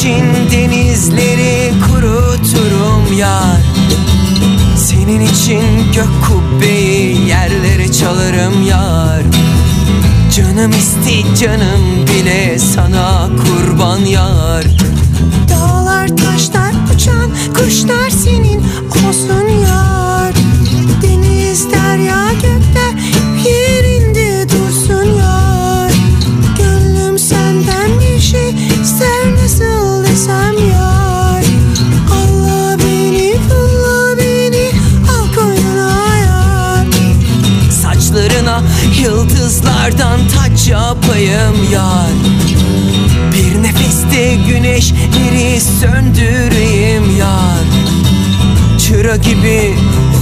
[0.00, 3.60] için denizleri kuruturum yar.
[4.76, 5.62] Senin için
[5.94, 9.22] gök kubbeyi yerlere çalarım yar.
[10.36, 14.64] Canım iste canım bile sana kurban yar
[39.80, 42.10] yıldızlardan taç yapayım yar.
[43.32, 47.64] Bir nefeste güneşleri söndüreyim yar.
[48.78, 49.74] Çıra gibi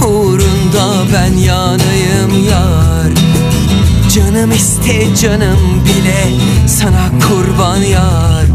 [0.07, 3.11] uğrunda ben yanayım yar.
[4.15, 8.45] Canım iste canım bile sana kurban yar.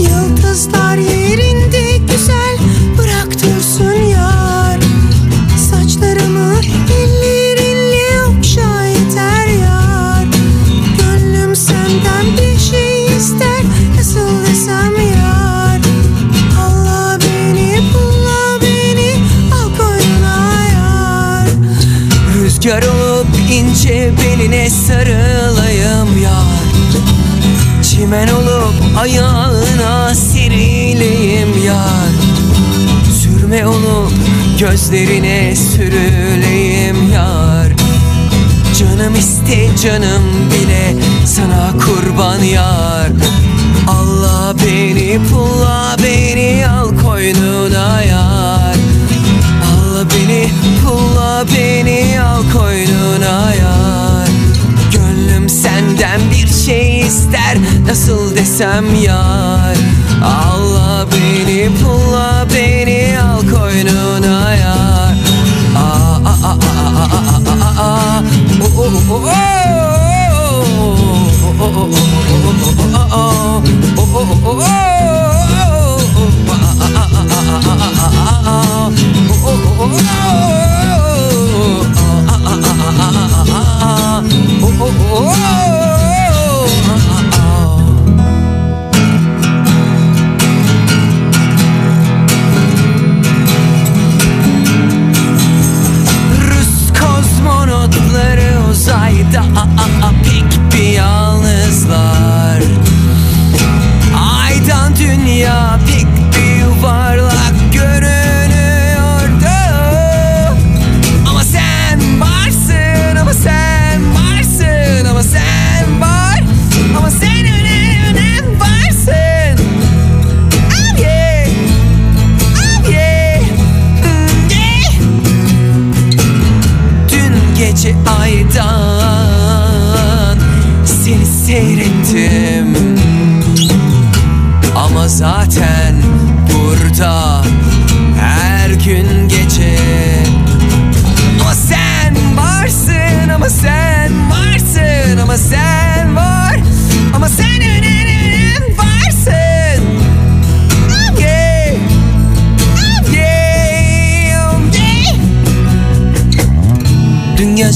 [0.00, 1.77] Yıldızlar yerinde
[22.68, 26.68] Rüzgar olup ince beline sarılayım yar.
[27.82, 32.12] Çimen olup ayağına serileyim yar.
[33.22, 34.12] Sürme olup
[34.60, 37.72] gözlerine sürüleyim yar.
[38.78, 40.94] Canım iste canım bile
[41.26, 43.08] sana kurban yar.
[43.88, 48.76] Allah beni pulla beni al koynuna yar.
[49.98, 50.48] Allah beni
[50.84, 51.47] pulla
[52.52, 54.28] beni al koynuna yar
[54.92, 59.76] Gönlüm senden bir şey ister nasıl desem yar.
[60.24, 62.07] Allah beni pulla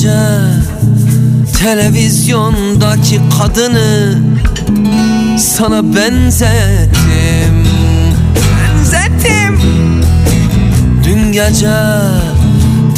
[0.03, 0.19] gece
[1.63, 4.19] televizyondaki kadını
[5.39, 7.67] sana benzettim.
[8.59, 9.61] Benzettim.
[11.05, 11.77] Dün gece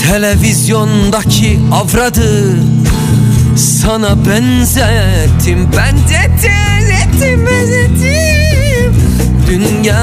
[0.08, 2.56] televizyondaki avradı
[3.56, 5.68] sana benzettim.
[5.76, 8.94] Benzettim, benzettim.
[9.46, 9.94] Dün gece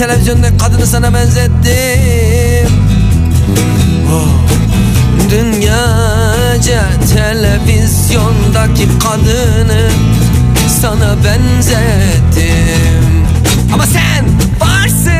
[0.00, 1.89] televizyonda kadını sana benzettim
[6.70, 9.90] gece televizyondaki kadını
[10.80, 12.54] sana benzettim.
[13.74, 14.24] Ama sen
[14.60, 15.19] varsın.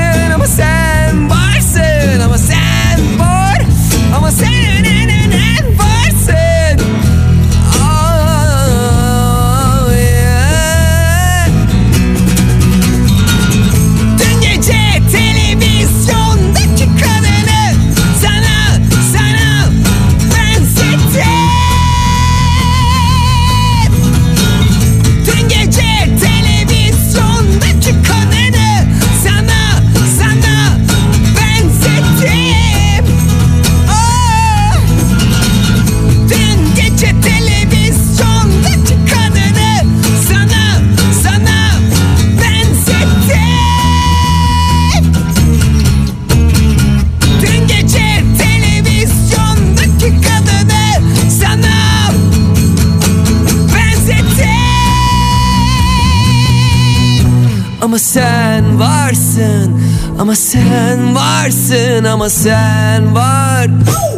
[60.21, 63.69] Ama sen varsın Ama sen var.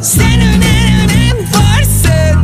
[0.03, 2.39] Sen önemli varsın.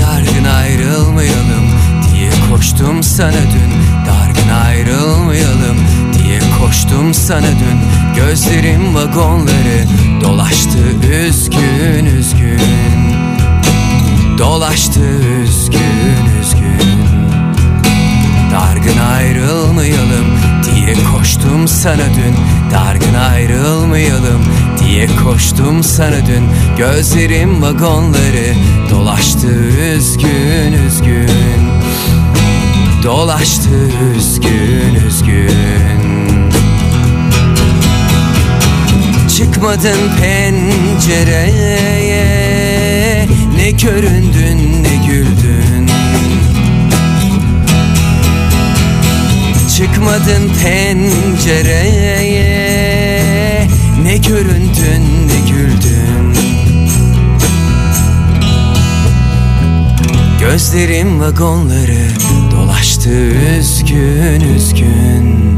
[0.00, 1.70] Dargın ayrılmayalım
[2.14, 3.72] diye koştum sana dün.
[4.06, 5.76] Dargın ayrılmayalım
[6.12, 9.86] diye koştum sana dün Gözlerim vagonları
[10.20, 10.78] dolaştı
[11.26, 12.60] üzgün üzgün.
[14.38, 15.00] Dolaştı
[15.44, 17.04] üzgün üzgün.
[18.52, 20.26] Dargın ayrılmayalım
[20.64, 22.34] diye koştum sana dün.
[22.72, 24.44] Dargın ayrılmayalım
[24.80, 26.44] diye koştum sana dün.
[26.78, 28.54] Gözlerim vagonları
[28.90, 29.48] dolaştı
[29.96, 31.30] üzgün üzgün.
[33.04, 33.70] Dolaştı
[34.16, 36.23] üzgün üzgün
[39.44, 41.76] Çıkmadın pencereye.
[43.56, 45.88] Ne göründün ne güldün.
[49.76, 52.08] Çıkmadın pencereye.
[54.02, 56.34] Ne göründün ne güldün.
[60.40, 62.08] Gözlerim vagonları
[62.50, 63.10] dolaştı
[63.58, 65.54] üzgün üzgün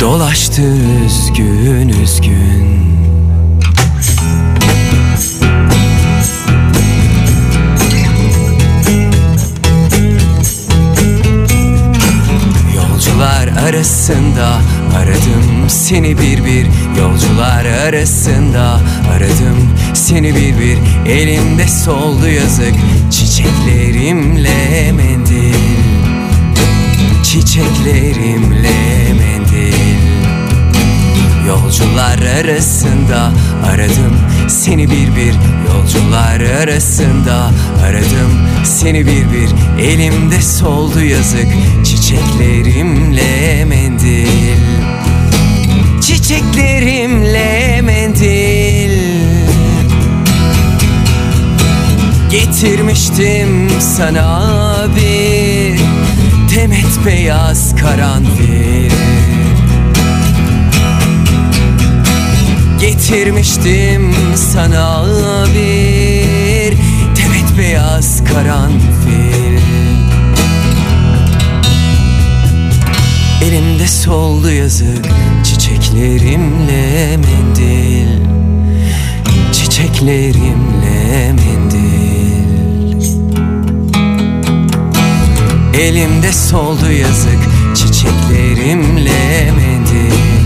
[0.00, 0.62] Dolaştı
[1.06, 2.78] üzgün üzgün.
[12.76, 14.58] Yolcular arasında
[14.96, 16.66] aradım seni bir bir.
[17.00, 18.80] Yolcular arasında
[19.12, 20.78] aradım seni bir bir.
[21.10, 22.74] Elimde soldu yazık
[23.10, 25.54] çiçeklerimle mendil.
[27.22, 29.37] Çiçeklerimle mendil
[31.48, 33.32] Yolcular arasında
[33.66, 35.34] aradım seni bir bir.
[35.68, 37.50] Yolcular arasında
[37.84, 39.82] aradım seni bir bir.
[39.84, 41.46] Elimde soldu yazık
[41.84, 44.28] çiçeklerimle mendil.
[46.00, 48.98] Çiçeklerimle mendil.
[52.30, 55.78] Getirmiştim sana bir
[56.54, 58.90] Demet beyaz karanfil
[62.80, 65.04] Getirmiştim sana
[65.54, 66.78] bir
[67.16, 69.58] Demet beyaz karanfil.
[73.42, 75.06] Elimde soldu yazık
[75.44, 78.20] Çiçeklerimle mendil.
[79.52, 81.78] Çiçeklerimle mendil.
[85.74, 87.38] Elimde soldu yazık
[87.74, 90.37] Çiçeklerimle mendil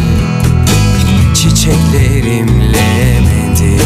[1.42, 3.80] Çiçeklerimle mendil.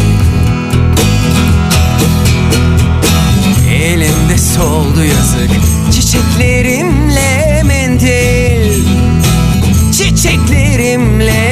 [3.71, 5.49] Elimde soldu yazık
[5.91, 8.85] Çiçeklerimle mendil.
[9.91, 11.46] Çiçeklerimle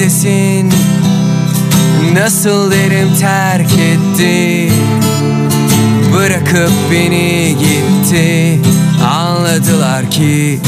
[0.00, 0.72] neredesin?
[2.14, 4.72] Nasıl derim terk etti?
[6.14, 8.60] Bırakıp beni gitti.
[9.04, 10.60] Anladılar ki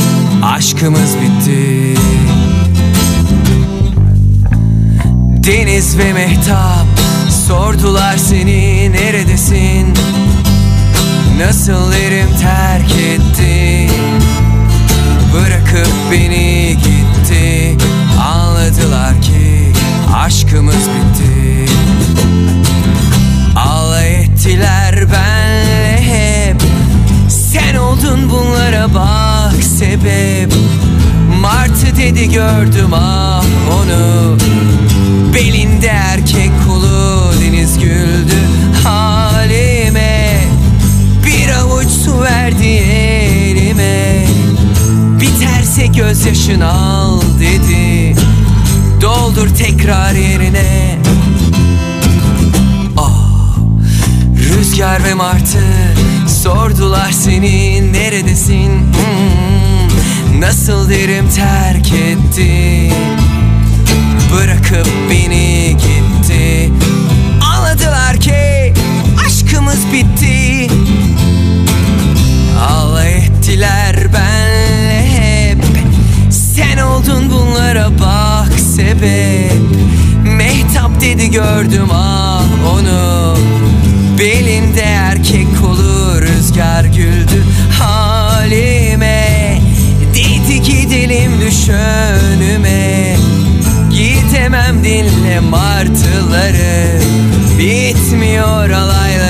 [0.44, 1.94] aşkımız bitti.
[5.46, 6.86] Deniz ve Mehtap
[7.48, 9.94] sordular seni neredesin?
[11.38, 13.88] Nasıl derim terk etti?
[15.34, 17.76] Bırakıp beni gitti.
[18.22, 19.11] Anladılar
[20.22, 21.72] aşkımız bitti.
[23.56, 26.62] Alay ettiler benle hep.
[27.28, 30.52] Sen oldun bunlara bak sebep.
[31.40, 34.36] Martı dedi gördüm ah onu.
[35.34, 38.38] Belinde erkek kulu deniz güldü
[38.84, 40.40] halime.
[41.26, 44.26] Bir avuç su verdi elime.
[45.20, 48.21] Biterse gözyaşın al dedi
[49.22, 50.98] Doldur tekrar yerine.
[52.96, 53.56] Ah
[54.36, 55.64] Rüzgar ve martı
[56.42, 58.68] Sordular senin neredesin?
[58.68, 62.90] Hmm, Nasıl derim terk etti?
[64.34, 66.72] Bırakıp beni gitti.
[67.54, 68.74] Anladılar ki
[69.26, 70.68] aşkımız bitti.
[72.70, 75.64] Alay ettiler benle hep.
[76.30, 78.31] Sen oldun bunlara bak
[78.92, 79.52] sebep?
[80.24, 82.44] Mehtap dedi gördüm ah
[82.74, 83.36] onu.
[84.18, 87.44] Belinde erkek olur rüzgar güldü
[87.78, 89.60] halime.
[90.14, 93.16] Dedi gidelim düş önüme
[93.90, 97.00] Gidemem dinle martıları.
[97.58, 99.21] Bitmiyor alayları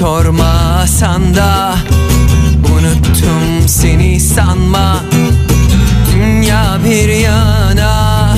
[0.00, 1.76] sormasan da
[2.72, 5.04] Unuttum seni sanma.
[6.48, 8.36] Ya bir yana.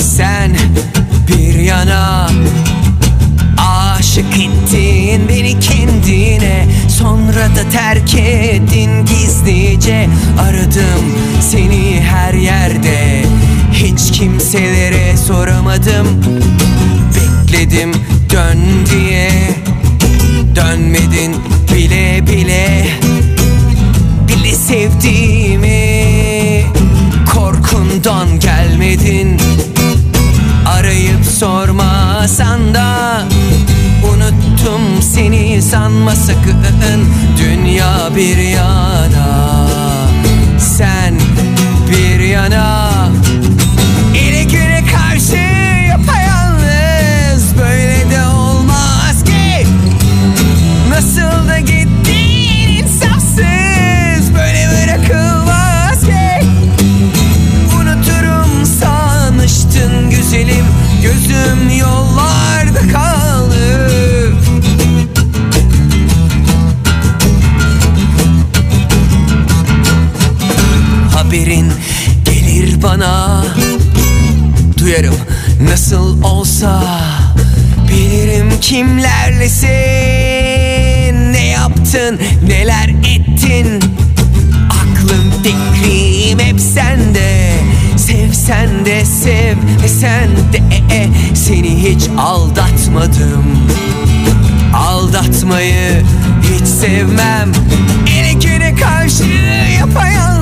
[0.00, 0.56] Sen
[1.28, 2.30] bir yana.
[3.58, 6.66] Aşık ettin beni kendine.
[6.88, 10.08] Sonra da terk ettin gizlice.
[10.40, 13.24] Aradım seni her yerde.
[13.72, 16.06] Hiç kimselere soramadım.
[17.14, 17.92] Bekledim
[18.30, 18.58] dön
[18.90, 19.30] diye
[20.60, 21.36] Dönmedin
[21.74, 22.86] bile bile.
[24.28, 26.64] Bile sevdiğimi
[27.34, 29.40] Korkundan gelmedin.
[30.66, 33.22] Arayıp sormasan da
[34.04, 37.06] Unuttum seni sanma sakın.
[37.38, 39.66] Dünya bir yana
[40.58, 41.14] Sen
[41.90, 42.69] bir yana
[73.00, 73.44] bana
[74.78, 75.14] Duyarım.
[75.70, 76.82] Nasıl olsa
[77.88, 79.68] Bilirim kimlerlesin
[81.32, 83.80] Ne yaptın neler ettin.
[84.70, 87.52] Aklım fikrim hep sende.
[87.96, 90.58] Sevsen de sevmesen de
[90.90, 93.68] e, e, Seni hiç aldatmadım.
[94.74, 96.04] Aldatmayı
[96.42, 97.52] hiç sevmem.
[98.18, 99.24] Ele güne karşı
[99.78, 100.39] yapayalnız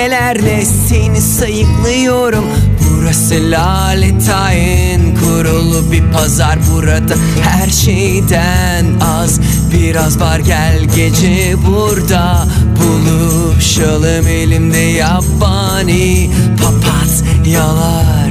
[0.00, 2.44] kelimelerle seni sayıklıyorum.
[2.80, 6.58] Burası laletayn kurulu bir pazar.
[6.72, 9.40] Burada Her şeyden az.
[9.72, 12.46] Biraz var gel gece burada.
[12.76, 16.30] Buluşalım elimde yabani
[16.62, 18.30] papatyalar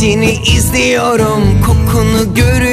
[0.00, 2.64] Seni izliyorum kokunu görüyorum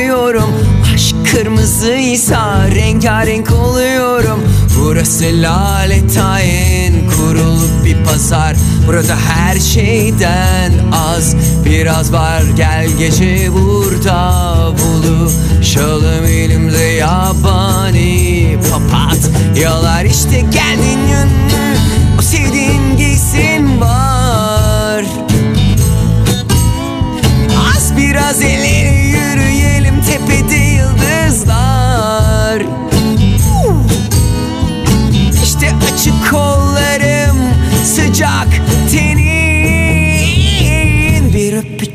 [1.32, 4.44] kırmızıysa rengarenk oluyorum.
[4.80, 8.56] Burası laletayin kurulup bir pazar.
[8.88, 11.36] Burada her şeyden az
[11.66, 12.44] biraz var.
[12.58, 19.20] Gel gece burada buluşalım elimde yabani papat.
[19.62, 21.78] Yalar işte geldin yönlü
[22.20, 22.81] o sevdiğin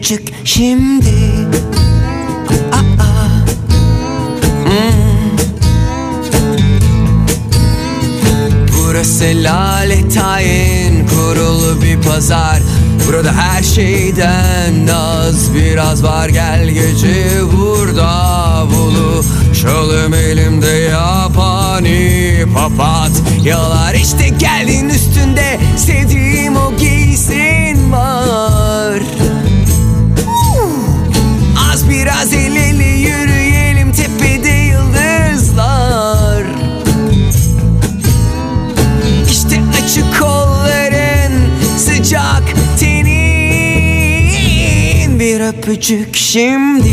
[0.07, 1.11] Öpücük şimdi.
[4.65, 5.37] Hmm.
[8.79, 12.59] Burası laletayin kurulu bir pazar.
[13.07, 23.11] Burada her şeyden az biraz var Gel gece burada buluşalım elimde yapani papat.
[23.45, 26.76] Yalar işte geldin üstünde sevdiğim o
[45.77, 46.87] Öpücük şimdi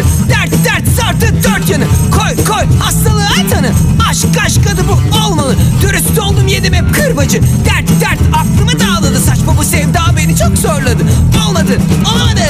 [0.00, 1.84] kalmadı Dert dert sardı dört yanı.
[2.10, 3.70] Koy koy hastalığı tanı.
[4.10, 5.56] Aşk aşk adı bu olmalı.
[5.82, 7.42] Dürüst oldum yedim hep kırbacı.
[7.42, 9.20] Dert dert aklımı dağladı.
[9.20, 11.02] Saçma bu sevda beni çok zorladı.
[11.48, 11.78] Olmadı
[12.14, 12.48] olmadı.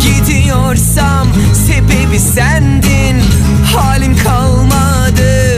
[0.00, 1.28] Gidiyorsam
[1.66, 3.22] sebebi sendin.
[3.74, 5.51] Halim kalmadı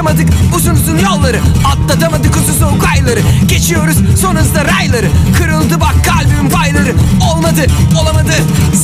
[0.00, 3.20] Aşamadık uzun uzun yolları Atlatamadık uzun soğuk ayları.
[3.48, 5.06] Geçiyoruz son hızla rayları.
[5.38, 6.94] Kırıldı bak kalbim payları.
[7.30, 7.66] Olmadı
[8.02, 8.32] olamadı.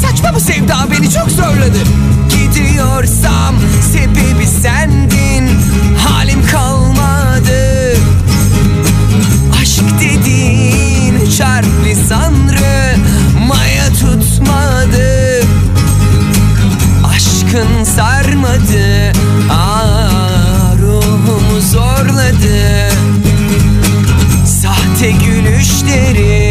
[0.02, 1.78] Saçma bu sevda beni çok zorladı.
[2.30, 3.54] Gidiyorsam
[3.92, 5.50] sebebi sendin.
[6.08, 7.92] Halim kalmadı.
[9.62, 12.96] Aşk dediğin harfli sanrı
[13.48, 15.40] Maya tutmadı.
[17.14, 19.15] Aşkın sarmadı
[24.44, 26.45] Sahte gülüşlerin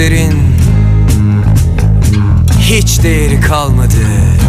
[0.00, 0.38] Gülüşlerin
[2.60, 4.39] Hiç değeri kalmadı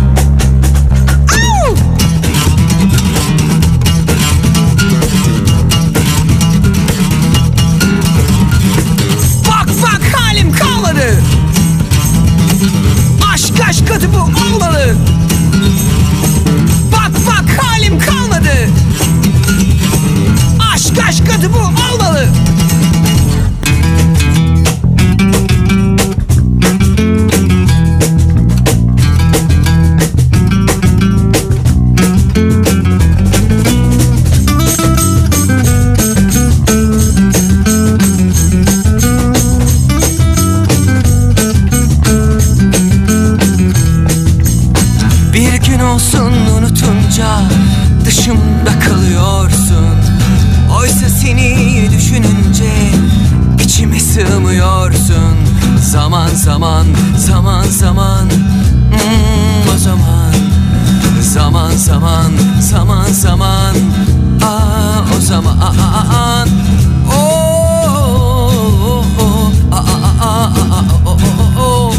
[54.41, 55.38] sığmıyorsun
[55.91, 56.86] Zaman zaman
[57.17, 60.34] zaman zaman hmm, o zaman
[61.21, 63.75] Zaman zaman zaman zaman
[64.43, 66.47] Aa, o zaman
[67.12, 67.23] oh,
[68.80, 69.80] oh, oh, aa,
[70.21, 70.49] aa,
[71.06, 71.17] oh,
[71.58, 71.93] oh, oh.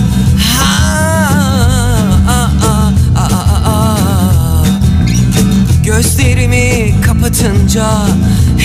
[5.85, 7.91] Gözlerimi kapatınca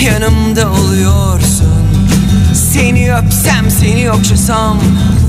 [0.04, 1.77] yanımda oluyorsun
[2.72, 4.78] Seni öpsem seni okşasam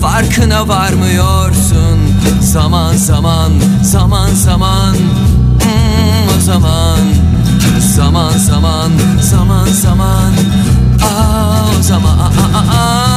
[0.02, 2.00] farkına varmıyorsun.
[2.42, 3.52] Zaman zaman
[3.84, 7.00] zaman zaman hmm, o zaman.
[7.80, 10.34] Zaman zaman zaman zaman.
[11.04, 12.32] Aa, o zaman
[12.72, 13.09] her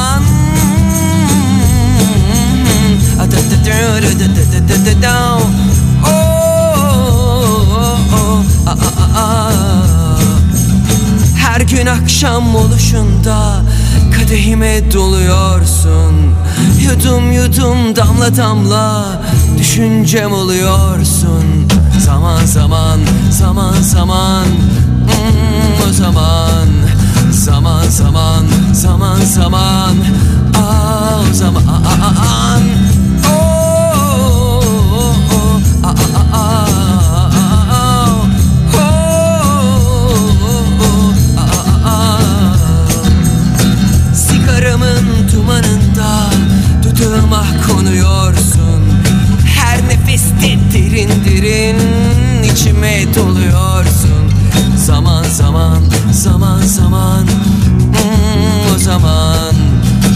[14.33, 16.33] kadehime doluyorsun
[16.81, 19.21] Yudum yudum damla damla
[19.59, 21.67] düşüncem oluyorsun
[22.05, 22.99] Zaman zaman
[23.31, 26.67] zaman zaman hmm, o zaman
[27.31, 29.95] Zaman zaman zaman zaman
[30.57, 31.63] Aa, o zaman
[44.53, 46.29] Sigaramın dumanında
[46.83, 48.83] dudağıma konuyorsun.
[49.55, 51.77] Her nefeste derin derin
[52.43, 54.31] içime doluyorsun.
[54.77, 59.55] Zaman zaman zaman zaman hmm, o zaman.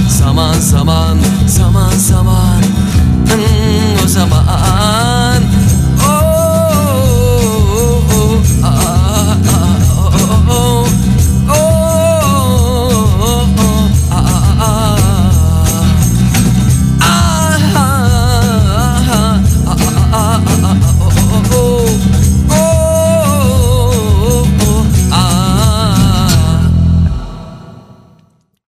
[0.09, 2.61] Zaman zaman zaman zaman
[3.29, 5.16] hmm, o zaman